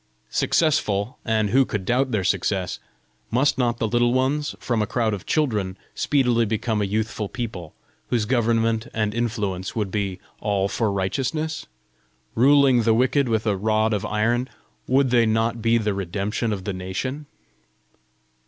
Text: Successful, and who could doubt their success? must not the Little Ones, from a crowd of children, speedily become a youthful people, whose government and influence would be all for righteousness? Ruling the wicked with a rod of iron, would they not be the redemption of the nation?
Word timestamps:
Successful, 0.31 1.19
and 1.23 1.51
who 1.51 1.63
could 1.63 1.85
doubt 1.85 2.09
their 2.09 2.23
success? 2.23 2.79
must 3.29 3.59
not 3.59 3.77
the 3.77 3.87
Little 3.87 4.13
Ones, 4.13 4.55
from 4.59 4.81
a 4.81 4.87
crowd 4.87 5.13
of 5.13 5.27
children, 5.27 5.77
speedily 5.93 6.43
become 6.43 6.81
a 6.81 6.85
youthful 6.85 7.29
people, 7.29 7.75
whose 8.07 8.25
government 8.25 8.87
and 8.95 9.13
influence 9.13 9.75
would 9.75 9.91
be 9.91 10.19
all 10.39 10.67
for 10.67 10.91
righteousness? 10.91 11.67
Ruling 12.33 12.81
the 12.81 12.95
wicked 12.95 13.29
with 13.29 13.45
a 13.45 13.55
rod 13.55 13.93
of 13.93 14.03
iron, 14.03 14.49
would 14.87 15.11
they 15.11 15.27
not 15.27 15.61
be 15.61 15.77
the 15.77 15.93
redemption 15.93 16.51
of 16.51 16.63
the 16.63 16.73
nation? 16.73 17.27